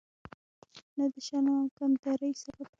[0.97, 2.67] نه د شرم او کمترۍ سبب.